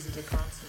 [0.00, 0.66] языке Франции.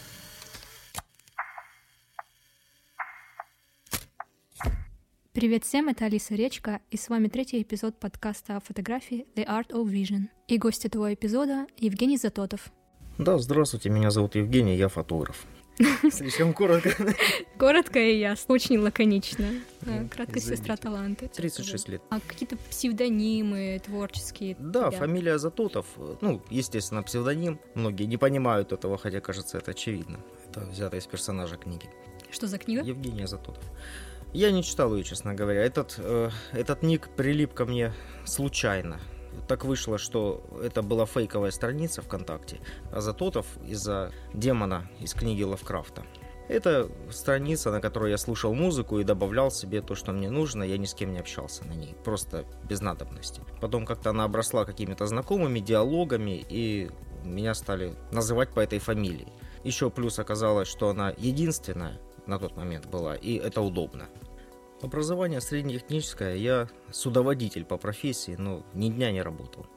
[5.34, 9.70] Привет всем, это Алиса Речка, и с вами третий эпизод подкаста о фотографии The Art
[9.70, 10.28] of Vision.
[10.48, 12.72] И гость этого эпизода— Евгений Затотов.
[13.18, 15.46] Да, здравствуйте, меня зовут Евгений, я фотограф.
[16.12, 16.92] Слишком коротко.
[17.58, 19.48] Коротко и ясно, очень лаконично.
[19.82, 20.62] Ну, Краткость извините.
[20.62, 21.28] сестра таланта.
[21.28, 22.02] 36 лет.
[22.10, 24.56] А какие-то псевдонимы творческие?
[24.60, 25.00] Да, тебя?
[25.00, 25.86] фамилия Затотов,
[26.22, 27.60] ну, естественно, псевдоним.
[27.74, 30.20] Многие не понимают этого, хотя, кажется, это очевидно.
[30.50, 31.90] Это взято из персонажа книги.
[32.30, 32.84] Что за книга?
[32.84, 33.64] Евгения Затотов.
[34.34, 35.62] Я не читал ее, честно говоря.
[35.62, 37.94] Этот, э, этот ник прилип ко мне
[38.26, 39.00] случайно.
[39.48, 42.60] Так вышло, что это была фейковая страница ВКонтакте,
[42.92, 46.04] а Затотов из-за демона из книги Лавкрафта.
[46.48, 50.64] Это страница, на которой я слушал музыку и добавлял себе то, что мне нужно.
[50.64, 53.42] Я ни с кем не общался на ней, просто без надобности.
[53.62, 56.90] Потом как-то она обросла какими-то знакомыми, диалогами, и
[57.24, 59.32] меня стали называть по этой фамилии.
[59.64, 64.08] Еще плюс оказалось, что она единственная на тот момент была, и это удобно.
[64.82, 69.68] Образование среднетехническое, я судоводитель по профессии, но ни дня не работал.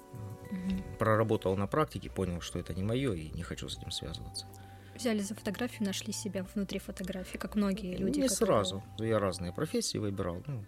[0.51, 0.83] Мгм.
[0.99, 4.47] Проработал на практике, понял, что это не мое и не хочу с этим связываться.
[4.95, 8.21] Взяли за фотографию, нашли себя внутри фотографии, как многие люди.
[8.21, 8.83] не которые- сразу.
[8.99, 10.43] Я разные профессии выбирал.
[10.47, 10.65] Ну,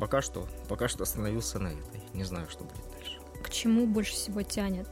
[0.00, 2.02] пока что, пока что остановился на этой.
[2.14, 3.18] Не знаю, что будет дальше.
[3.42, 4.88] К чему больше всего тянет?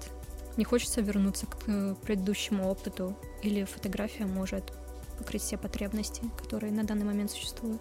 [0.58, 3.16] Не хочется вернуться к э, предыдущему опыту?
[3.42, 4.64] Или фотография может
[5.18, 7.80] покрыть все потребности, которые на данный момент существуют?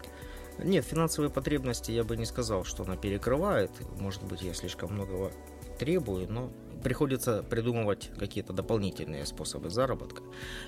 [0.59, 3.71] Нет, финансовые потребности я бы не сказал, что она перекрывает.
[3.99, 5.31] Может быть, я слишком многого
[5.79, 6.51] требую, но
[6.83, 10.23] приходится придумывать какие-то дополнительные способы заработка.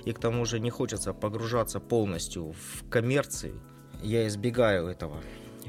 [0.05, 3.59] И к тому же не хочется погружаться полностью в коммерцию.
[4.01, 5.17] Я избегаю этого.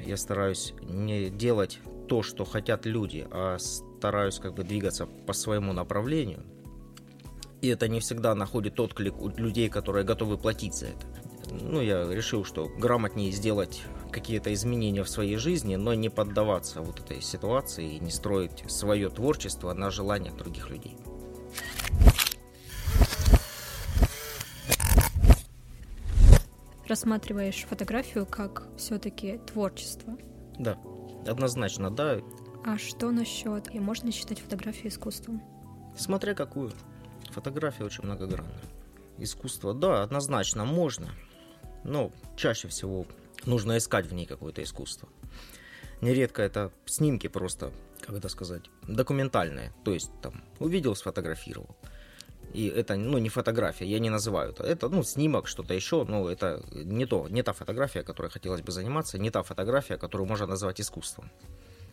[0.05, 5.73] Я стараюсь не делать то, что хотят люди, а стараюсь как бы двигаться по своему
[5.73, 6.43] направлению.
[7.63, 11.07] И это не всегда находит отклик у людей, которые готовы платить за это.
[11.51, 13.83] Ну, я решил, что грамотнее сделать
[14.15, 19.11] какие-то изменения в своей жизни, но не поддаваться вот этой ситуации и не строить свое
[19.11, 20.97] творчество на желаниях других людей.
[26.87, 30.17] Рассматриваешь фотографию как все-таки творчество.
[30.59, 30.79] Да,
[31.27, 32.21] однозначно, да.
[32.65, 35.43] А что насчет, и можно считать фотографию искусством?
[35.97, 36.73] Смотря какую.
[37.31, 38.61] Фотография очень многогранная.
[39.19, 41.09] Искусство, да, однозначно можно.
[41.83, 43.07] Но чаще всего
[43.47, 45.09] нужно искать в ней какое-то искусство.
[46.01, 49.73] Нередко это снимки просто, как это сказать, документальные.
[49.85, 51.77] То есть там увидел, сфотографировал.
[52.53, 54.63] И это, ну, не фотография, я не называю это.
[54.63, 58.71] Это, ну, снимок, что-то еще, но это не то, не та фотография, которой хотелось бы
[58.71, 61.31] заниматься, не та фотография, которую можно назвать искусством.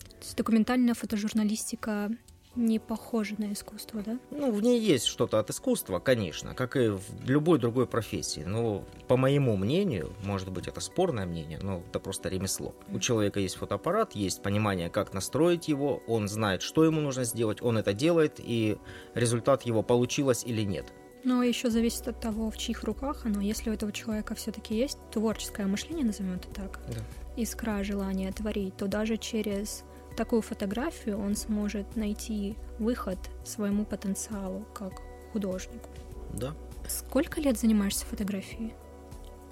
[0.09, 2.11] То есть документальная фотожурналистика
[2.55, 4.19] не похожа на искусство, да?
[4.29, 8.41] Ну, в ней есть что-то от искусства, конечно, как и в любой другой профессии.
[8.45, 12.75] Но, по моему мнению, может быть, это спорное мнение, но это просто ремесло.
[12.89, 17.61] У человека есть фотоаппарат, есть понимание, как настроить его, он знает, что ему нужно сделать,
[17.61, 18.77] он это делает, и
[19.15, 20.93] результат его получилось или нет.
[21.23, 23.41] Но еще зависит от того, в чьих руках оно.
[23.41, 27.01] Если у этого человека все-таки есть творческое мышление, назовем это так, Да.
[27.37, 29.83] искра желания творить, то даже через
[30.15, 35.01] такую фотографию он сможет найти выход своему потенциалу как
[35.33, 35.89] художнику.
[36.33, 36.53] Да.
[36.87, 38.73] Сколько лет занимаешься фотографией?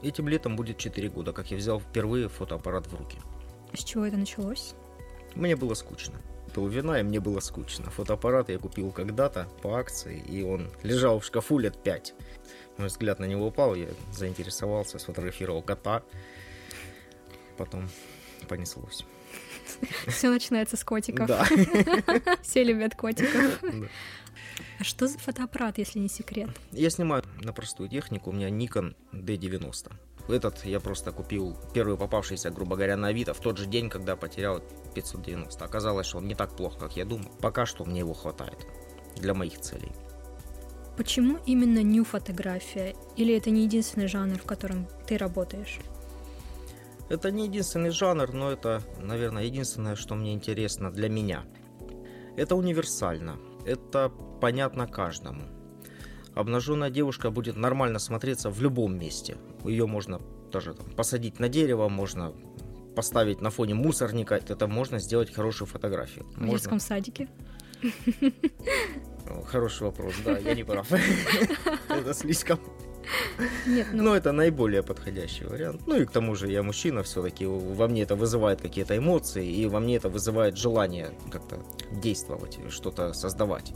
[0.02, 3.18] Этим летом будет 4 года, как я взял впервые фотоаппарат в руки.
[3.74, 4.74] С чего это началось?
[5.36, 6.16] Мне было скучно.
[6.54, 7.92] Пил вина, и мне было скучно.
[7.92, 12.16] Фотоаппарат я купил когда-то по акции, и он лежал в шкафу лет пять.
[12.78, 16.02] Мой взгляд на него упал, я заинтересовался, сфотографировал кота.
[17.58, 17.90] Потом
[18.48, 19.06] понеслось.
[20.08, 21.28] Все начинается с котиков.
[21.28, 21.46] Да.
[22.42, 23.60] Все любят котиков.
[23.62, 23.88] Да.
[24.80, 26.50] А что за фотоаппарат, если не секрет?
[26.72, 29.92] Я снимаю на простую технику, у меня Nikon D90.
[30.30, 34.16] Этот я просто купил первый попавшийся, грубо говоря, на Авито в тот же день, когда
[34.16, 34.62] потерял
[34.94, 35.66] 590.
[35.66, 37.32] Оказалось, что он не так плох, как я думал.
[37.42, 38.68] Пока что мне его хватает
[39.18, 39.92] для моих целей.
[40.98, 42.96] Почему именно ню фотография?
[43.16, 45.80] Или это не единственный жанр, в котором ты работаешь?
[47.10, 51.44] Это не единственный жанр, но это, наверное, единственное, что мне интересно для меня.
[52.38, 53.38] Это универсально.
[53.66, 55.42] Это понятно каждому.
[56.36, 59.38] Обнаженная девушка будет нормально смотреться в любом месте.
[59.66, 60.22] Ее можно
[60.52, 62.34] даже там, посадить на дерево, можно
[62.96, 64.36] поставить на фоне мусорника.
[64.36, 66.26] Это можно сделать хорошую фотографию.
[66.26, 67.28] В Можно- детском садике?
[69.46, 70.88] Хороший вопрос, да, я не прав.
[71.90, 72.60] Это слишком
[73.66, 75.82] Нет, ну, Но это наиболее подходящий вариант.
[75.88, 79.66] Ну и к тому же я мужчина все-таки, во мне это вызывает какие-то эмоции, и
[79.68, 81.60] во мне это вызывает желание как-то
[81.92, 83.74] действовать, что-то создавать.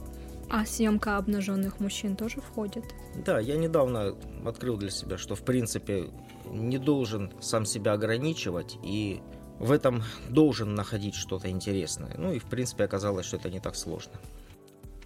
[0.50, 2.84] А съемка обнаженных мужчин тоже входит?
[3.26, 4.16] Да, я недавно
[4.46, 6.10] открыл для себя, что в принципе
[6.52, 9.22] не должен сам себя ограничивать и
[9.60, 12.14] в этом должен находить что-то интересное.
[12.18, 14.14] Ну и в принципе оказалось, что это не так сложно.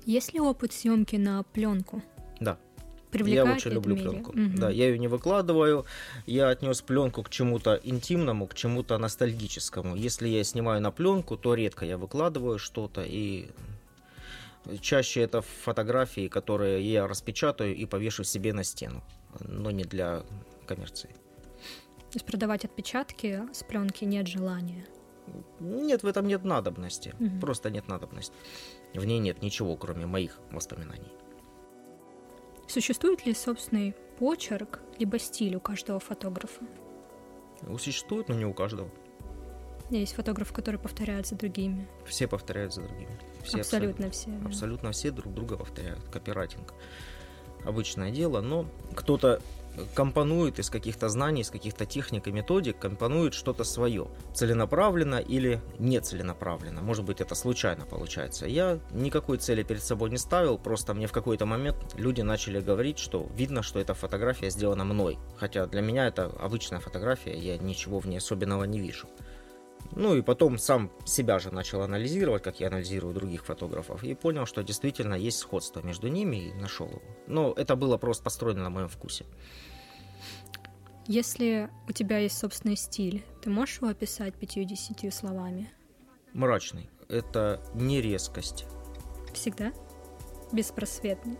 [0.05, 2.01] Есть ли опыт съемки на пленку?
[2.39, 2.57] Да.
[3.11, 4.33] Привлекает я очень люблю пленку.
[4.33, 4.55] Мгм.
[4.57, 5.85] Да, я ее не выкладываю.
[6.25, 9.95] Я отнес пленку к чему-то интимному, к чему-то ностальгическому.
[9.95, 13.49] Если я снимаю на пленку, то редко я выкладываю что-то и
[14.81, 19.01] чаще это фотографии, которые я распечатаю и повешу себе на стену,
[19.39, 20.23] но не для
[20.65, 21.09] коммерции.
[22.11, 24.85] То есть продавать отпечатки с пленки нет желания.
[25.59, 27.13] Нет, в этом нет надобности.
[27.19, 27.39] Мгм.
[27.39, 28.33] Просто нет надобности.
[28.93, 31.11] В ней нет ничего, кроме моих воспоминаний.
[32.67, 36.61] Существует ли собственный почерк либо стиль у каждого фотографа?
[37.77, 38.89] Существует, но не у каждого.
[39.89, 41.87] Есть фотографы, которые повторяют за другими.
[42.05, 43.17] Все повторяют за другими.
[43.43, 44.29] Все абсолютно все.
[44.29, 44.47] да.
[44.47, 46.03] Абсолютно все друг друга повторяют.
[46.11, 46.73] Копирайтинг.
[47.63, 48.65] Обычное дело, но
[48.95, 49.41] кто-то
[49.93, 54.07] компонует из каких-то знаний, из каких-то техник и методик, компонует что-то свое.
[54.33, 56.81] Целенаправленно или нецеленаправленно.
[56.81, 58.47] Может быть, это случайно получается.
[58.47, 62.99] Я никакой цели перед собой не ставил, просто мне в какой-то момент люди начали говорить,
[62.99, 65.17] что видно, что эта фотография сделана мной.
[65.37, 69.07] Хотя для меня это обычная фотография, я ничего в ней особенного не вижу.
[69.95, 74.45] Ну и потом сам себя же начал анализировать, как я анализирую других фотографов, и понял,
[74.45, 77.01] что действительно есть сходство между ними, и нашел его.
[77.27, 79.25] Но это было просто построено на моем вкусе.
[81.07, 85.71] Если у тебя есть собственный стиль, ты можешь его описать пятью-десятью словами?
[86.33, 86.89] Мрачный.
[87.07, 88.65] Это не резкость.
[89.33, 89.71] Всегда?
[90.51, 91.37] Беспросветный.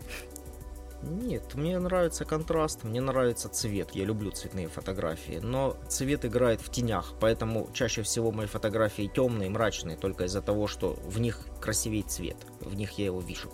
[1.02, 3.90] Нет, мне нравится контраст, мне нравится цвет.
[3.92, 9.48] Я люблю цветные фотографии, но цвет играет в тенях, поэтому чаще всего мои фотографии темные,
[9.48, 12.36] мрачные, только из-за того, что в них красивее цвет.
[12.60, 13.52] В них я его вижу.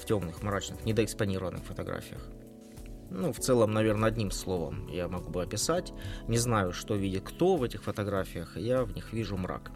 [0.00, 2.28] В темных, мрачных, недоэкспонированных фотографиях.
[3.10, 5.92] Ну, в целом, наверное, одним словом я могу бы описать.
[6.28, 9.72] Не знаю, что видит кто в этих фотографиях, я в них вижу мрак.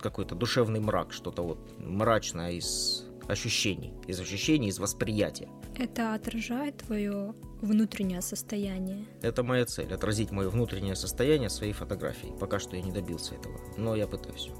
[0.00, 5.48] Какой-то душевный мрак, что-то вот мрачное из ощущений, из ощущений, из восприятия.
[5.80, 9.06] Это отражает твое внутреннее состояние.
[9.22, 12.36] Это моя цель, отразить мое внутреннее состояние своей фотографией.
[12.38, 14.50] Пока что я не добился этого, но я пытаюсь.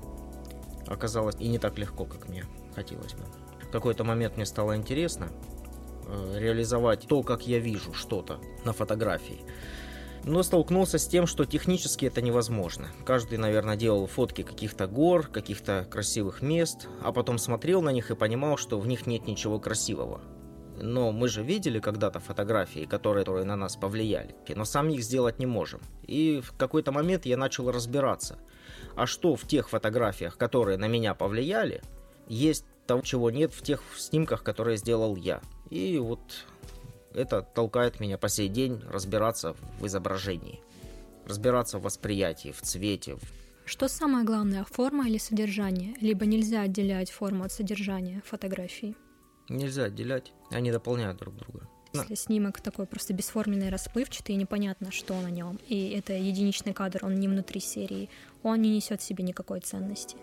[0.86, 3.24] Оказалось и не так легко, как мне хотелось бы.
[3.60, 5.28] В какой-то момент мне стало интересно
[6.06, 9.42] э, реализовать то, как я вижу что-то на фотографии.
[10.24, 12.88] Но столкнулся с тем, что технически это невозможно.
[13.04, 18.16] Каждый, наверное, делал фотки каких-то гор, каких-то красивых мест, а потом смотрел на них и
[18.16, 20.22] понимал, что в них нет ничего красивого.
[20.82, 25.38] Но мы же видели когда-то фотографии, которые, которые на нас повлияли, но сами их сделать
[25.38, 25.80] не можем.
[26.06, 28.38] И в какой-то момент я начал разбираться,
[28.96, 31.82] а что в тех фотографиях, которые на меня повлияли,
[32.28, 35.40] есть того, чего нет в тех снимках, которые сделал я.
[35.68, 36.20] И вот
[37.14, 40.60] это толкает меня по сей день разбираться в изображении,
[41.26, 43.16] разбираться в восприятии, в цвете.
[43.64, 45.94] Что самое главное, форма или содержание?
[46.00, 48.96] Либо нельзя отделять форму от содержания фотографии?
[49.48, 51.68] Нельзя отделять, они дополняют друг друга.
[51.92, 57.04] Если снимок такой просто бесформенный, расплывчатый, и непонятно, что на нем, и это единичный кадр,
[57.04, 58.08] он не внутри серии,
[58.44, 60.16] он не несет в себе никакой ценности.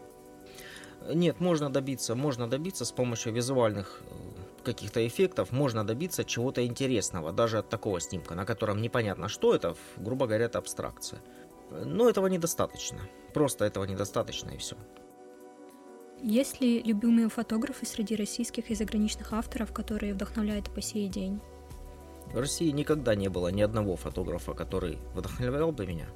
[1.13, 7.31] Нет, можно добиться, можно добиться с помощью визуальных э, каких-то эффектов, можно добиться чего-то интересного,
[7.31, 11.21] даже от такого снимка, на котором непонятно, что это, грубо говоря, это абстракция.
[11.85, 13.01] Но этого недостаточно.
[13.33, 14.75] Просто этого недостаточно и все.
[16.21, 21.39] Есть ли любимые фотографы среди российских и заграничных авторов, которые вдохновляют по сей день?
[22.33, 26.07] В России никогда не было ни одного фотографа, который вдохновлял бы меня.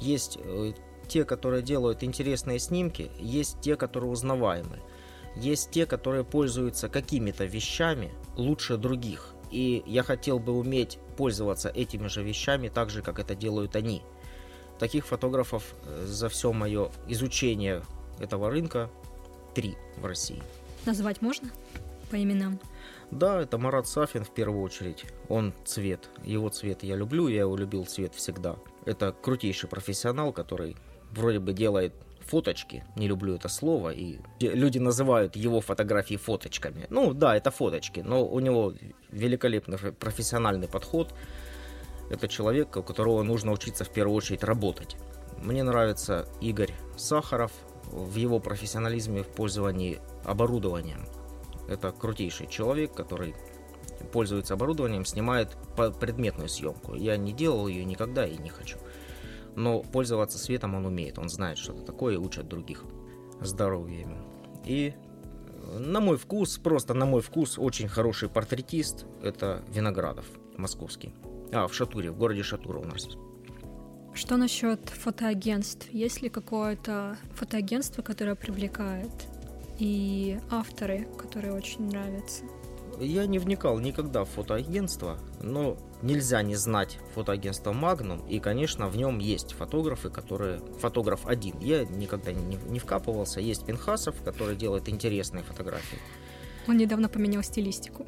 [0.00, 0.72] Есть э,
[1.08, 4.78] те, которые делают интересные снимки, есть те, которые узнаваемы.
[5.36, 9.34] Есть те, которые пользуются какими-то вещами лучше других.
[9.50, 14.02] И я хотел бы уметь пользоваться этими же вещами так же, как это делают они.
[14.78, 17.82] Таких фотографов э, за все мое изучение
[18.20, 18.90] этого рынка
[19.54, 20.42] три в России.
[20.86, 21.48] Назвать можно
[22.10, 22.58] по именам?
[23.10, 25.04] Да, это Марат Сафин в первую очередь.
[25.28, 26.08] Он цвет.
[26.24, 28.56] Его цвет я люблю, я его любил цвет всегда.
[28.84, 30.76] Это крутейший профессионал, который
[31.10, 36.86] вроде бы делает фоточки, не люблю это слово, и люди называют его фотографии фоточками.
[36.88, 38.74] Ну да, это фоточки, но у него
[39.10, 41.12] великолепный профессиональный подход.
[42.10, 44.96] Это человек, у которого нужно учиться в первую очередь работать.
[45.42, 47.52] Мне нравится Игорь Сахаров
[47.90, 51.06] в его профессионализме в пользовании оборудованием.
[51.68, 53.34] Это крутейший человек, который
[54.12, 55.56] пользуется оборудованием, снимает
[56.00, 56.94] предметную съемку.
[56.94, 58.78] Я не делал ее никогда и не хочу.
[59.56, 62.84] Но пользоваться светом он умеет, он знает, что это такое и учит других.
[63.40, 64.08] Здоровья.
[64.64, 64.94] И
[65.78, 70.24] На мой вкус, просто на мой вкус, очень хороший портретист– это Виноградов,
[70.56, 71.14] московский.
[71.52, 73.08] А, в Шатуре, в городе Шатура у нас.
[74.20, 75.88] Что насчет фотоагентств?
[75.92, 79.10] Есть ли какое-то фотоагентство, которое привлекает?
[79.78, 82.44] И авторы, которые очень нравятся?
[83.00, 88.96] Я не вникал никогда в фотоагентство, но нельзя не знать фотоагентство Magnum, и, конечно, в
[88.98, 90.60] нем есть фотографы, которые...
[90.80, 91.58] Фотограф один.
[91.60, 93.40] Я никогда не, не вкапывался.
[93.40, 95.98] Есть Пинхасов, который делает интересные фотографии.
[96.68, 98.04] Он недавно поменял стилистику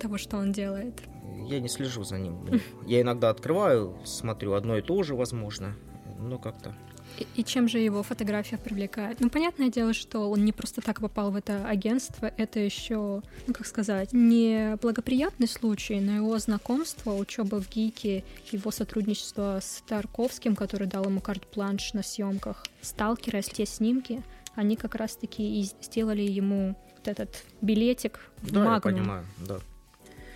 [0.00, 1.00] того, что он делает.
[1.46, 2.38] Я не слежу за ним.
[2.86, 5.74] Я иногда открываю, смотрю одно и то же, возможно,
[6.18, 6.74] но как-то
[7.18, 9.20] и, и чем же его фотография привлекает?
[9.20, 13.54] Ну, понятное дело, что он не просто так попал в это агентство, это еще, ну,
[13.54, 20.56] как сказать, не благоприятный случай, но его знакомство, учеба в ГИКе, его сотрудничество с Тарковским,
[20.56, 24.22] который дал ему карт-планш на съемках, сталкеры, те снимки,
[24.54, 28.74] они как раз-таки и сделали ему вот этот билетик в да, Магнум.
[28.74, 29.58] я понимаю, да.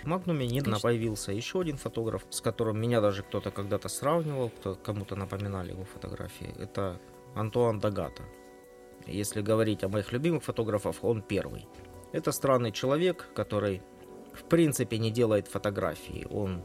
[0.02, 4.74] В Магнуме недавно появился еще один фотограф, с которым меня даже кто-то когда-то сравнивал, кто,
[4.76, 6.54] кому-то напоминали его фотографии.
[6.58, 7.00] Это
[7.34, 8.22] Антуан Дагата.
[9.06, 11.66] Если говорить о моих любимых фотографах, он первый.
[12.12, 13.82] Это странный человек, который
[14.32, 16.26] в принципе не делает фотографии.
[16.30, 16.62] Он,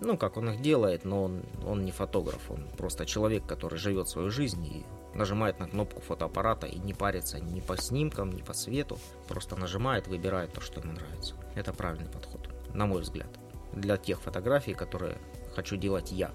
[0.00, 4.08] ну как он их делает, но он, он не фотограф, он просто человек, который живет
[4.08, 4.84] свою жизнь и
[5.14, 8.98] нажимает на кнопку фотоаппарата и не парится ни по снимкам, ни по свету.
[9.26, 11.34] Просто нажимает, выбирает то, что ему нравится.
[11.54, 12.48] Это правильный подход
[12.78, 13.28] на мой взгляд.
[13.72, 15.18] Для тех фотографий, которые
[15.54, 16.30] хочу делать я.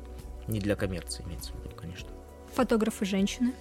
[0.47, 2.09] Не для коммерции, имеется в виду, конечно.
[2.53, 3.53] Фотографы женщины?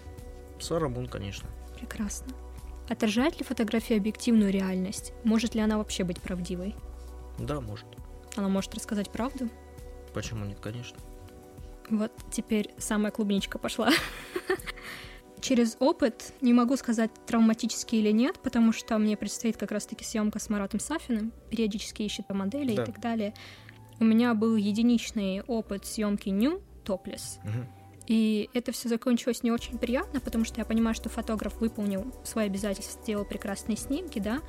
[0.61, 1.49] Сара Мун, конечно.
[1.79, 2.33] Прекрасно.
[2.89, 5.13] Отражает ли фотография объективную реальность?
[5.23, 6.75] Может ли она вообще быть правдивой?
[7.39, 7.87] Да, может.
[8.37, 9.49] Она может рассказать правду?
[10.13, 10.99] Почему нет, конечно.
[11.89, 13.91] Вот теперь самая клубничка пошла.
[15.43, 20.39] через опыт, не могу сказать, травматический или нет, потому что мне предстоит как раз-таки съемка
[20.39, 22.83] с Маратом Сафиным, периодически ищет модели да.
[22.83, 23.35] и так далее.
[24.01, 27.39] У меня был единичный опыт съемки New Topless.
[27.45, 27.67] Угу.
[28.07, 32.47] И это все закончилось не очень приятно, потому что я понимаю, что фотограф выполнил свои
[32.47, 34.41] обязательства, сделал прекрасные снимки, да,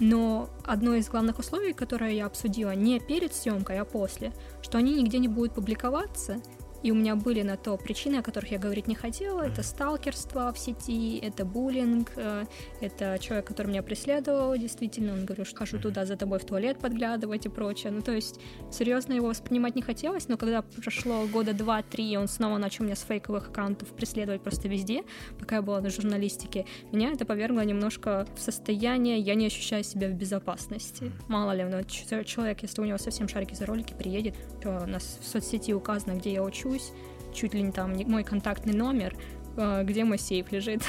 [0.00, 4.32] но одно из главных условий, которое я обсудила не перед съемкой, а после,
[4.62, 6.40] что они нигде не будут публиковаться,
[6.84, 9.40] и у меня были на то причины, о которых я говорить не хотела.
[9.40, 12.44] Это сталкерство в сети, это буллинг, э,
[12.80, 16.78] это человек, который меня преследовал, действительно, он говорил, что хожу туда за тобой в туалет
[16.78, 17.90] подглядывать и прочее.
[17.90, 18.38] Ну, то есть,
[18.70, 23.02] серьезно его воспринимать не хотелось, но когда прошло года два-три, он снова начал меня с
[23.02, 25.04] фейковых аккаунтов преследовать просто везде,
[25.40, 30.08] пока я была на журналистике, меня это повергло немножко в состояние, я не ощущаю себя
[30.08, 31.12] в безопасности.
[31.28, 35.18] Мало ли, ну, человек, если у него совсем шарики за ролики, приедет, то у нас
[35.22, 36.92] в соцсети указано, где я учусь, нахожусь,
[37.32, 39.16] чуть ли не там мой контактный номер,
[39.56, 40.82] э, где мой сейф лежит.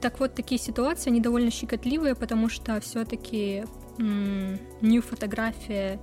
[0.00, 3.64] Так вот, такие ситуации, они довольно щекотливые, потому что все-таки
[3.98, 6.00] new фотография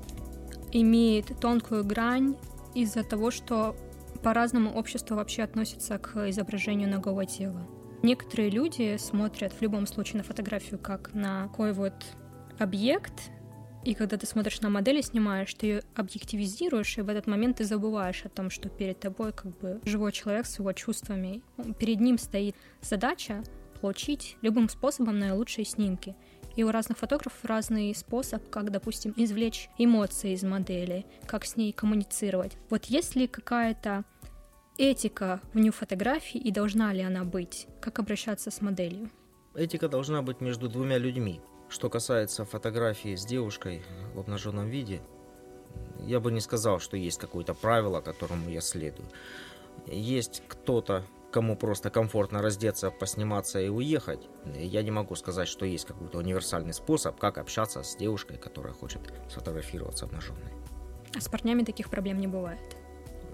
[0.72, 2.36] имеет тонкую грань
[2.76, 3.76] из-за того, что
[4.22, 7.68] по-разному общество вообще относится к изображению ногого тела.
[8.04, 11.96] Некоторые люди смотрят в любом случае на фотографию как на такой вот
[12.60, 13.32] объект,
[13.88, 17.60] и когда ты смотришь на модель и снимаешь, ты ее объективизируешь, и в этот момент
[17.60, 21.42] ты забываешь о том, что перед тобой как бы живой человек с его чувствами.
[21.80, 23.42] Перед ним стоит задача
[23.80, 26.18] получить любым способом наилучшие снимки.
[26.58, 31.72] И у разных фотографов разный способ, как, допустим, извлечь эмоции из модели, как с ней
[31.72, 32.58] коммуницировать.
[32.70, 34.04] Вот есть ли какая-то
[34.78, 37.68] этика в нью фотографии и должна ли она быть?
[37.80, 39.10] Как обращаться с моделью?
[39.56, 41.40] Этика должна быть между двумя людьми.
[41.70, 43.84] Что касается фотографии с девушкой
[44.14, 45.02] в обнаженном виде,
[46.00, 49.10] я бы не сказал, что есть какое-то правило, которому я следую.
[49.86, 54.30] Есть кто-то, кому просто комфортно раздеться, посниматься и уехать.
[54.56, 59.02] Я не могу сказать, что есть какой-то универсальный способ, как общаться с девушкой, которая хочет
[59.30, 60.54] сфотографироваться обнаженной.
[61.16, 62.77] А с парнями таких проблем не бывает?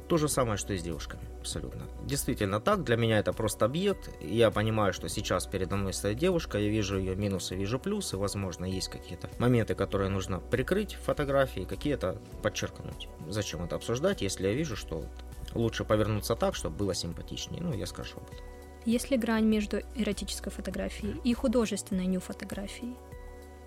[0.08, 1.88] То же самое, что и с девушками, абсолютно.
[2.04, 4.10] Действительно так, для меня это просто объект.
[4.22, 8.66] Я понимаю, что сейчас передо мной стоит девушка, я вижу ее минусы, вижу плюсы, возможно,
[8.66, 13.08] есть какие-то моменты, которые нужно прикрыть в фотографии, какие-то подчеркнуть.
[13.30, 15.06] Зачем это обсуждать, если я вижу, что
[15.54, 17.62] лучше повернуться так, чтобы было симпатичнее.
[17.62, 18.46] Ну, я скажу об этом.
[18.86, 22.96] Есть ли грань между эротической фотографией и художественной нью-фотографией?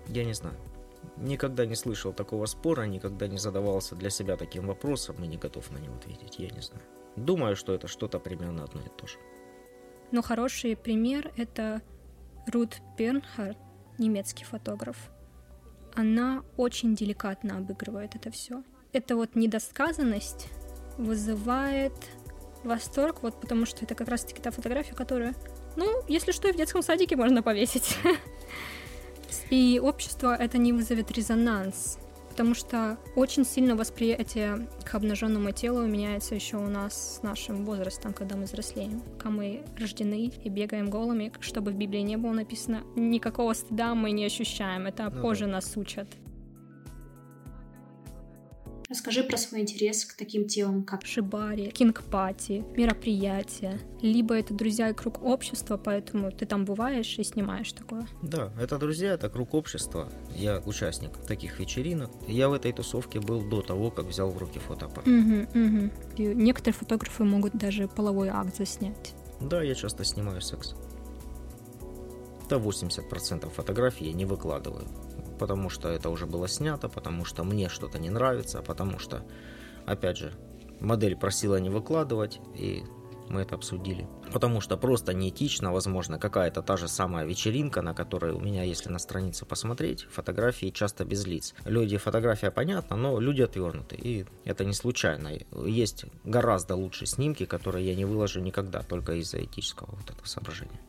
[0.07, 0.55] Я не знаю.
[1.17, 5.71] Никогда не слышал такого спора, никогда не задавался для себя таким вопросом и не готов
[5.71, 6.83] на него ответить, я не знаю.
[7.15, 9.17] Думаю, что это что-то примерно одно и то же.
[10.11, 11.81] Но хороший пример— это
[12.47, 13.57] Рут Бернхард,
[13.97, 14.97] немецкий фотограф.
[15.95, 18.63] Она очень деликатно обыгрывает это все.
[18.93, 20.47] Это вот недосказанность
[20.97, 21.93] вызывает
[22.63, 25.33] восторг, вот потому что это как раз-таки та фотография, которую,
[25.75, 27.97] ну, если что, и в детском садике можно повесить.
[29.49, 36.35] И общество это не вызовет резонанс, потому что очень сильно восприятие к обнаженному телу меняется
[36.35, 39.01] еще у нас с нашим возрастом, когда мы взрослеем.
[39.17, 44.11] Когда мы рождены и бегаем голыми, чтобы в Библии не было написано, никакого стыда мы
[44.11, 45.53] не ощущаем, это ну, позже да.
[45.53, 46.07] нас учат.
[48.89, 53.81] Расскажи про свой интерес к таким темам, как шибари, kink party, мероприятия.
[54.01, 58.07] Либо это друзья и круг общества, поэтому ты там бываешь и снимаешь такое.
[58.21, 60.09] Да, это друзья, это круг общества.
[60.33, 62.11] Я участник таких вечеринок.
[62.29, 65.05] Я в этой тусовке был до того, как взял в руки фотоаппарат.
[65.05, 65.91] Угу, угу.
[66.15, 69.15] И некоторые фотографы могут даже половой акт заснять.
[69.41, 70.75] Да, я часто снимаю секс.
[72.49, 74.87] Да 80% фотографий я не выкладываю
[75.37, 79.25] потому что это уже было снято, потому что мне что-то не нравится, потому что,
[79.85, 80.33] опять же,
[80.79, 82.83] модель просила не выкладывать, и
[83.29, 84.07] мы это обсудили.
[84.31, 88.89] Потому что просто неэтично, возможно, какая-то та же самая вечеринка, на которой у меня, если
[88.89, 91.53] на странице посмотреть, фотографии часто без лиц.
[91.65, 95.31] Люди, фотография понятна, но люди отвернуты, и это не случайно.
[95.65, 100.79] Есть гораздо лучше снимки, которые я не выложу никогда, только из-за этического вот этого соображения.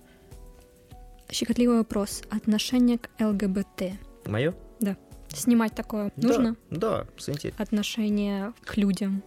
[1.31, 2.23] Щекотливый вопрос.
[2.31, 4.08] Отношение к ЛГБТ.
[4.29, 4.55] Мое?
[4.81, 4.97] Да.
[5.29, 6.57] Снимать такое нужно?
[6.71, 7.63] Да, с интересом.
[7.63, 9.23] Отношение к людям.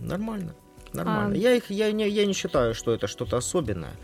[0.00, 0.54] Нормально.
[0.92, 1.34] Нормально.
[1.34, 1.36] А...
[1.36, 3.94] Я, их, я, не, я не считаю, что это что-то особенное.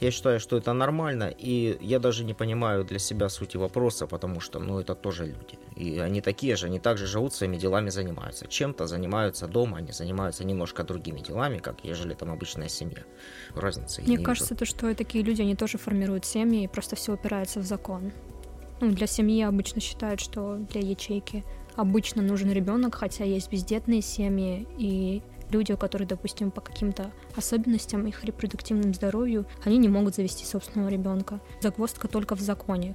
[0.00, 4.40] Я считаю, что это нормально, и я даже не понимаю для себя сути вопроса, потому
[4.40, 5.58] что, ну, это тоже люди.
[5.76, 8.46] И они такие же, они также живут своими делами, занимаются.
[8.46, 13.04] Чем-то занимаются дома, они занимаются немножко другими делами, как ежели там обычная семья.
[13.54, 17.60] Разницы Мне кажется, то, что такие люди, они тоже формируют семьи, и просто все упирается
[17.60, 18.12] в закон.
[18.80, 21.44] Ну, для семьи обычно считают, что для ячейки
[21.76, 28.06] обычно нужен ребенок, хотя есть бездетные семьи и люди, у которых, допустим, по каким-то особенностям
[28.06, 31.40] их репродуктивному здоровью, они не могут завести собственного ребенка.
[31.60, 32.94] Загвоздка только в законе.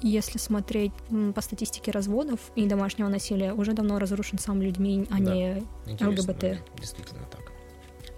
[0.00, 0.92] Если смотреть
[1.34, 5.34] по статистике разводов и домашнего насилия, уже давно разрушен сам людьми, а да.
[5.34, 6.42] не ЛГБТ.
[6.42, 6.62] Момент.
[6.78, 7.52] Действительно так.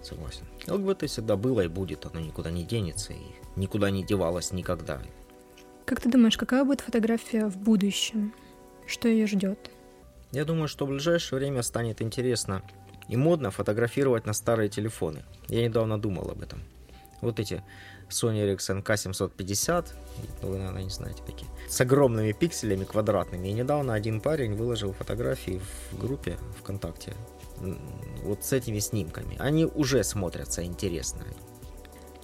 [0.03, 0.45] Согласен.
[0.67, 3.17] ЛГБТ всегда было и будет, оно никуда не денется и
[3.57, 5.01] никуда не девалось никогда.
[5.87, 8.33] Как ты думаешь, какая будет фотография в будущем?
[8.85, 9.71] Что ее ждет?
[10.33, 12.61] Я думаю, что в ближайшее время станет интересно
[13.07, 15.23] и модно фотографировать на старые телефоны.
[15.47, 16.59] Я недавно думал об этом.
[17.21, 17.63] Вот эти
[18.09, 19.85] Sony Ericsson K750,
[20.41, 23.47] ну, вы, наверное, не знаете такие, с огромными пикселями квадратными.
[23.47, 27.13] И недавно один парень выложил фотографии в группе ВКонтакте
[28.23, 29.37] вот с этими снимками.
[29.39, 31.23] Они уже смотрятся интересно.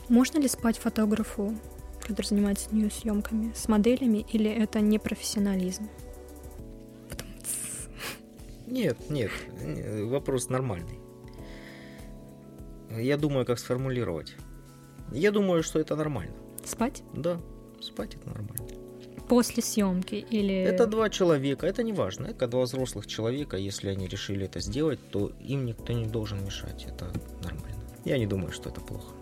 [0.09, 1.55] Можно ли спать фотографу
[2.03, 5.89] который занимается нью съемками с моделями, или это не профессионализм?
[8.67, 9.31] Нет, нет,
[10.05, 10.99] вопрос нормальный.
[12.91, 14.35] Я думаю, как сформулировать.
[15.11, 16.35] Я думаю, что это нормально.
[16.65, 17.03] Спать?
[17.13, 17.39] Да,
[17.81, 18.65] спать это нормально.
[19.27, 20.53] После съемки или...
[20.53, 22.27] Это два человека, это не важно.
[22.27, 26.85] Это два взрослых человека, если они решили это сделать, то им никто не должен мешать.
[26.87, 27.11] Это
[27.43, 27.83] нормально.
[28.05, 29.13] Я не думаю, что это плохо.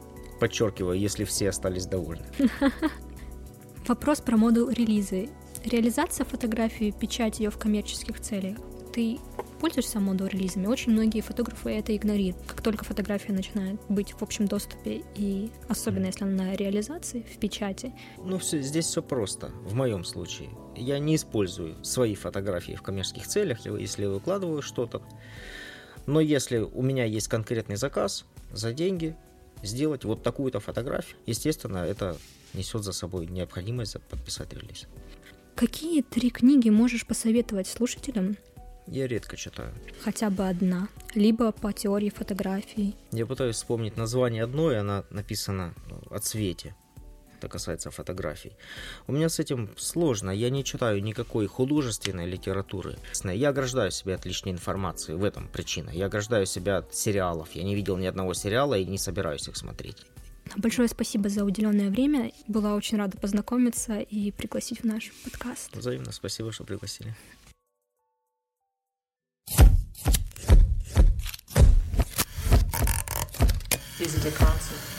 [0.41, 2.25] Подчеркиваю, если все остались довольны.
[3.87, 5.29] Вопрос про моду релизы.
[5.63, 8.57] Реализация фотографии, печать ее в коммерческих целях.
[8.91, 9.19] Ты
[9.59, 10.65] пользуешься моду релизами?
[10.65, 12.43] Очень многие фотографы это игнорируют.
[12.47, 17.37] Как только фотография начинает быть в общем доступе, и особенно если она на реализации, в
[17.37, 17.93] печати.
[18.17, 19.51] Ну, все, здесь все просто.
[19.63, 20.49] В моем случае.
[20.75, 25.03] Я не использую свои фотографии в коммерческих целях, если выкладываю что-то.
[26.07, 29.15] Но если у меня есть конкретный заказ за деньги,
[29.63, 32.17] сделать вот такую-то фотографию, естественно, это
[32.53, 34.87] несет за собой необходимость подписать релиз.
[35.55, 38.37] Какие три книги можешь посоветовать слушателям?
[38.87, 39.73] Я редко читаю.
[40.03, 42.95] Хотя бы одна, либо по теории фотографии.
[43.11, 45.73] Я пытаюсь вспомнить название одной, она написана
[46.09, 46.75] о цвете
[47.41, 48.53] это касается фотографий.
[49.07, 52.97] У меня с этим сложно, я не читаю никакой художественной литературы.
[53.23, 55.89] Я ограждаю себя от лишней информации, в этом причина.
[55.89, 59.57] Я ограждаю себя от сериалов, я не видел ни одного сериала и не собираюсь их
[59.57, 60.05] смотреть.
[60.55, 62.31] Большое спасибо за уделенное время.
[62.47, 65.75] Была очень рада познакомиться и пригласить в наш подкаст.
[65.75, 67.15] Взаимно спасибо, что пригласили.
[73.99, 74.90] Is it a concert?